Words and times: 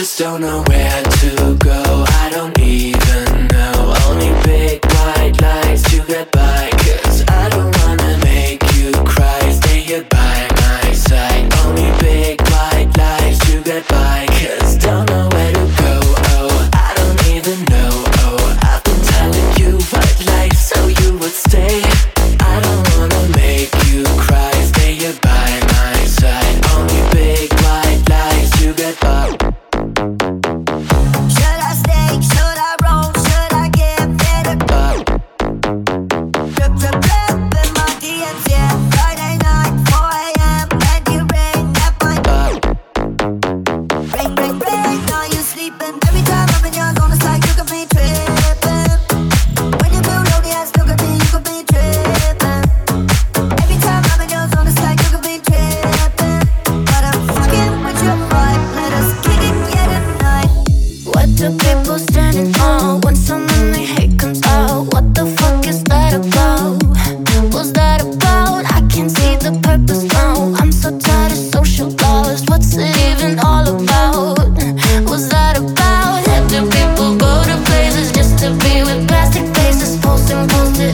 just 0.00 0.18
don't 0.18 0.40
know 0.40 0.62
where 0.66 1.02
to 1.02 1.56
go. 1.62 1.89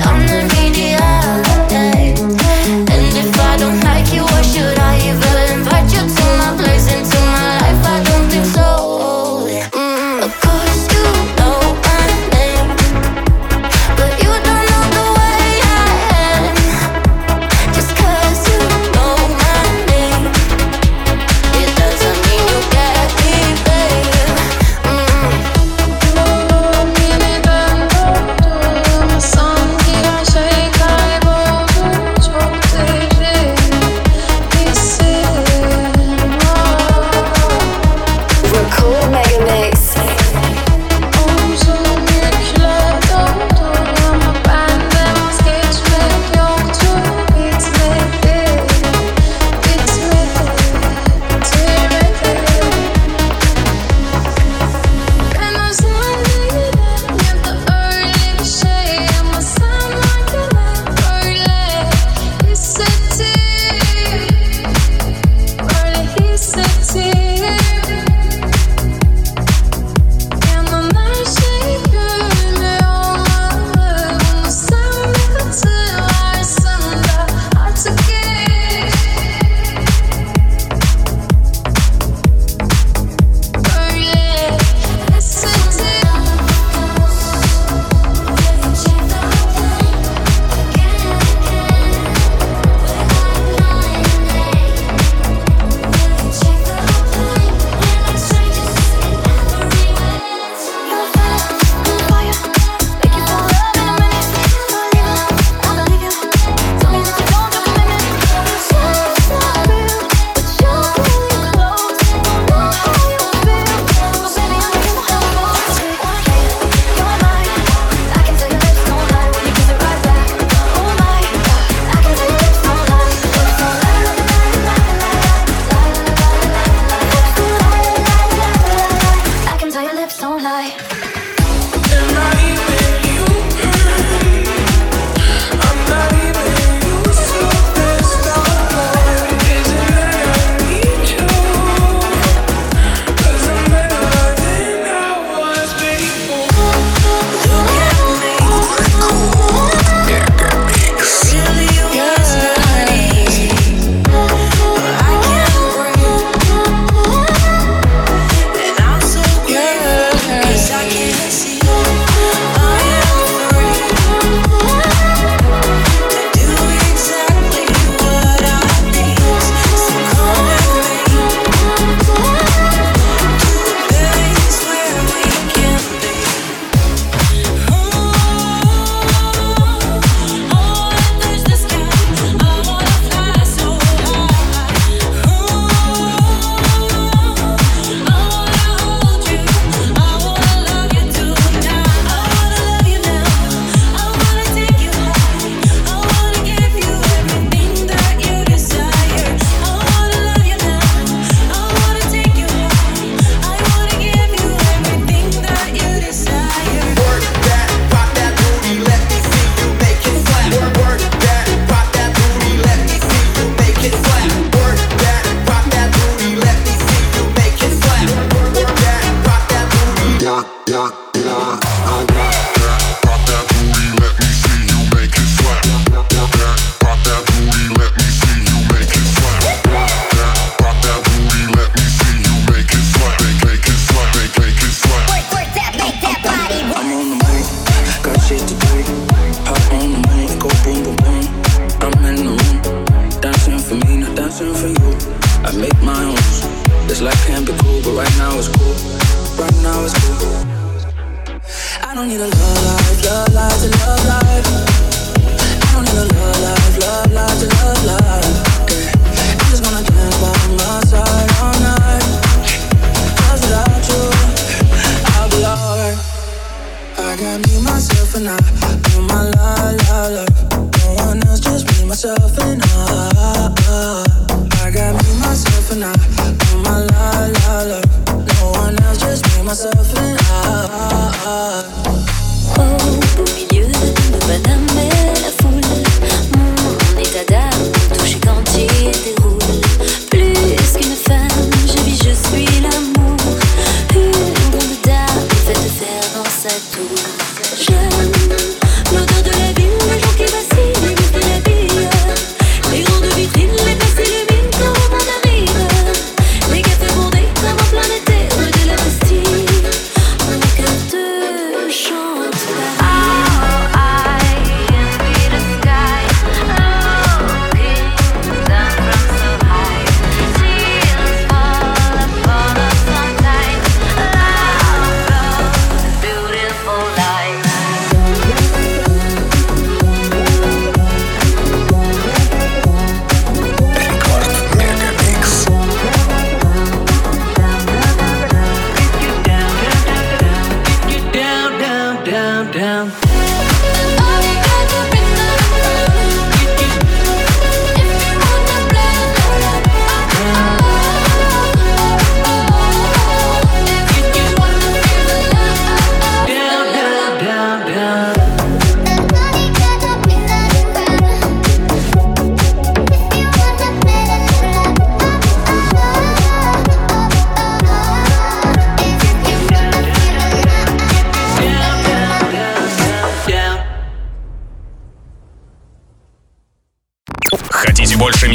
I'm 0.08 0.24
the 0.24 0.55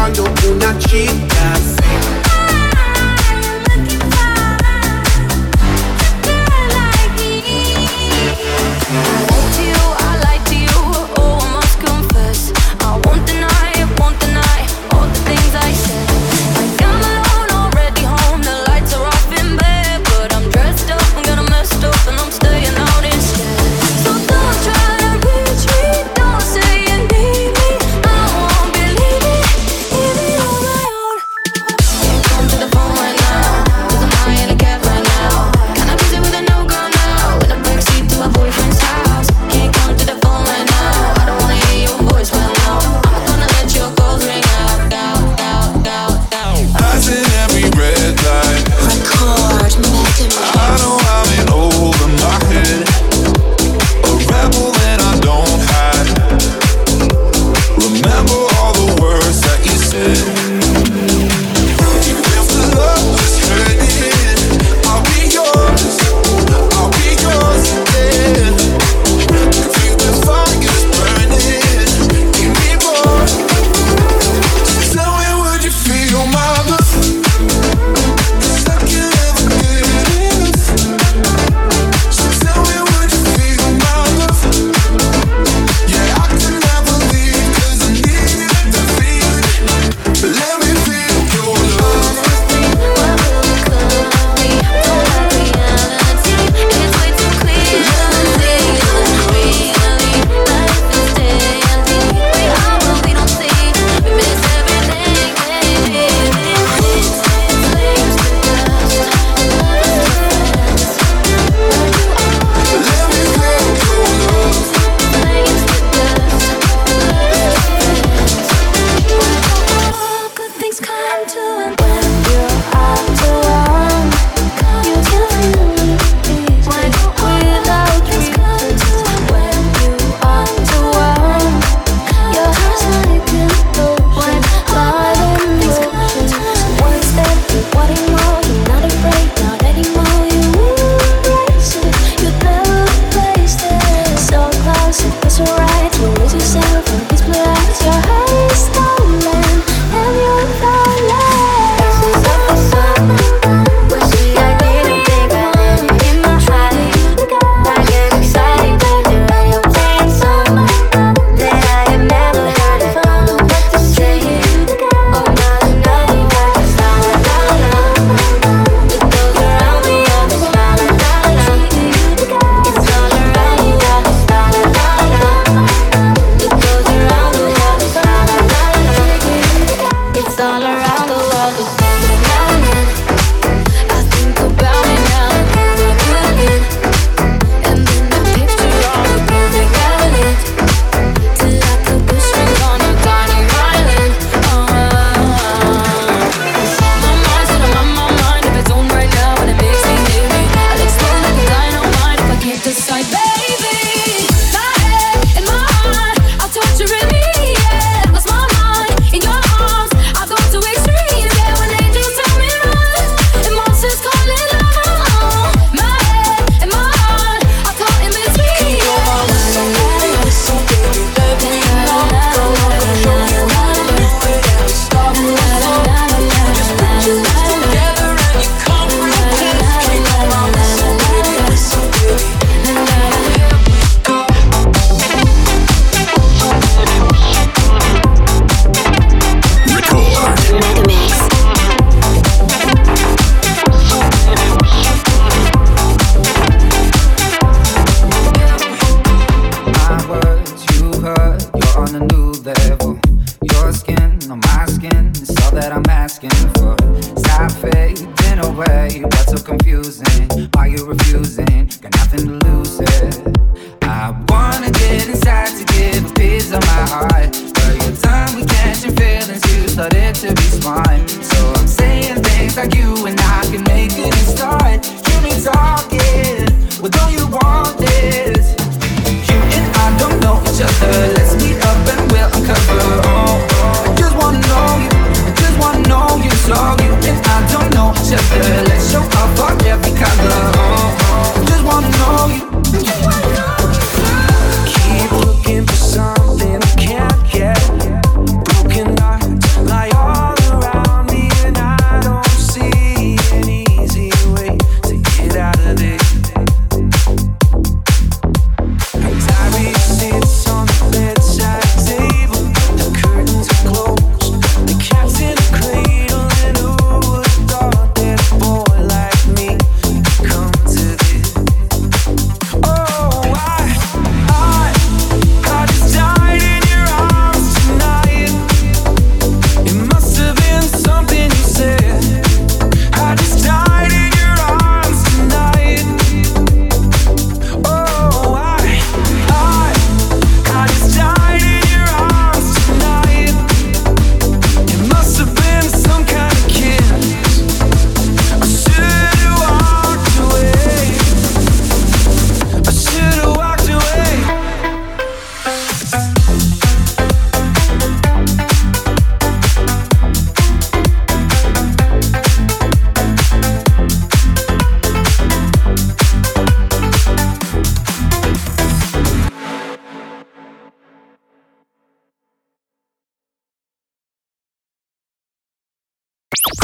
follow, 0.00 0.34
do 0.36 0.54
not 0.56 0.80
cheat. 0.80 1.29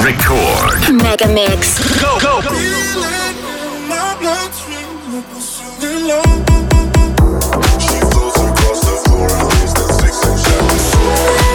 Record. 0.07 1.03
Mega 1.03 1.27
Mix. 1.27 1.83
Go, 2.01 2.17
go, 2.21 2.41
go. 2.41 2.55
She 7.81 7.99
across 7.99 8.83
the 8.87 9.03
floor 9.03 9.27
and 9.27 9.49
leaves 9.49 9.75
six 9.99 10.15
and 10.25 11.46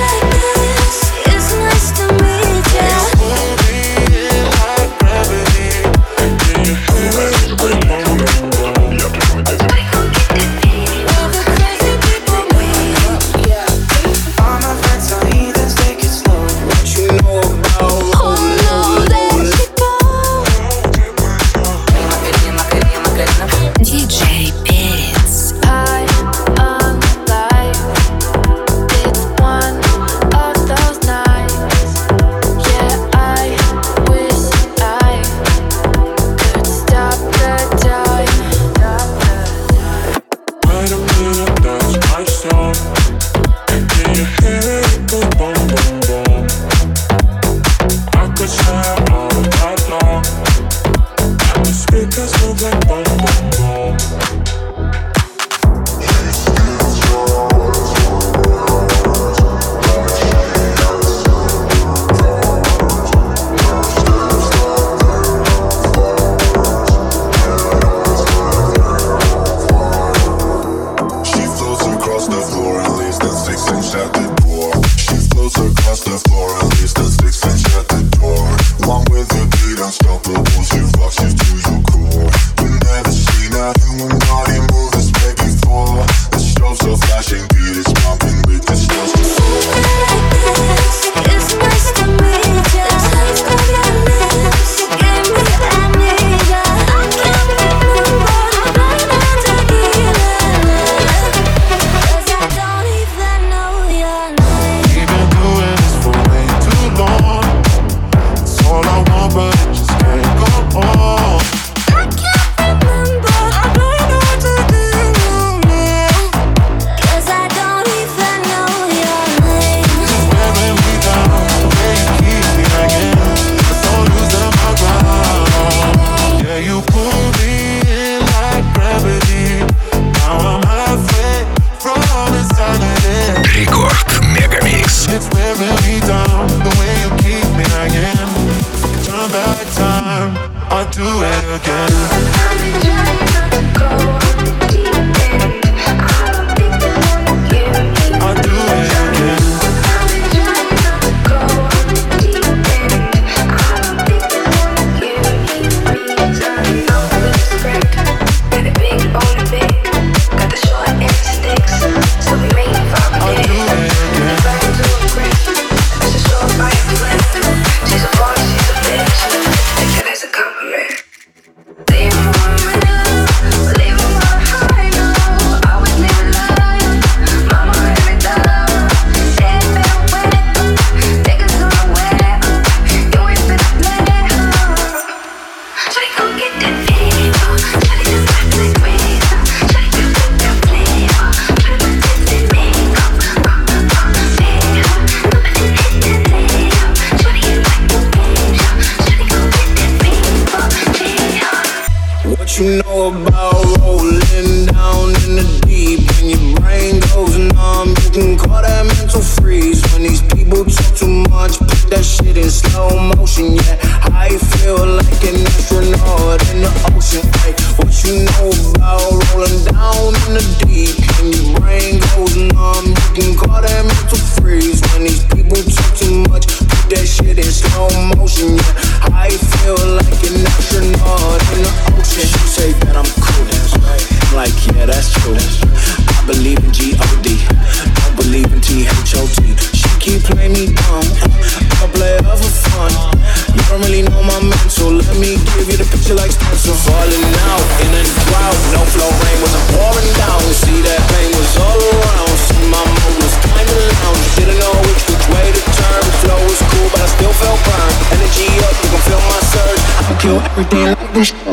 every 260.62 260.70
day 260.70 260.86
like 260.86 261.14
this. 261.14 261.51